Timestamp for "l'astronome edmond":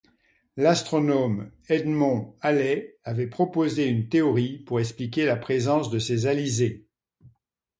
0.57-2.35